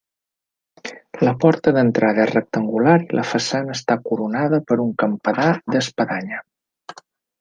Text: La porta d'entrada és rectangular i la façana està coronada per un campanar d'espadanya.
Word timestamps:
La 1.27 1.33
porta 1.43 1.73
d'entrada 1.75 2.23
és 2.23 2.31
rectangular 2.37 2.95
i 3.03 3.13
la 3.19 3.27
façana 3.33 3.75
està 3.81 3.99
coronada 4.09 4.61
per 4.73 4.79
un 4.87 4.91
campanar 5.05 5.51
d'espadanya. 5.77 6.43